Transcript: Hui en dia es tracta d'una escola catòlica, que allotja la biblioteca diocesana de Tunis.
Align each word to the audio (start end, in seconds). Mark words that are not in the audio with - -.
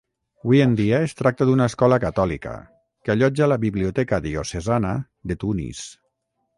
Hui 0.45 0.61
en 0.63 0.71
dia 0.79 1.01
es 1.07 1.13
tracta 1.19 1.47
d'una 1.49 1.67
escola 1.73 2.01
catòlica, 2.05 2.55
que 3.05 3.15
allotja 3.17 3.51
la 3.53 3.61
biblioteca 3.69 4.23
diocesana 4.29 4.99
de 5.33 5.43
Tunis. 5.47 5.89